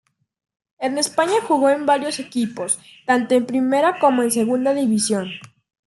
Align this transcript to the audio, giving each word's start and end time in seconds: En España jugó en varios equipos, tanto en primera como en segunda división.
En 0.79 0.97
España 0.97 1.41
jugó 1.47 1.69
en 1.69 1.85
varios 1.85 2.17
equipos, 2.19 2.79
tanto 3.05 3.35
en 3.35 3.45
primera 3.45 3.99
como 3.99 4.23
en 4.23 4.31
segunda 4.31 4.73
división. 4.73 5.29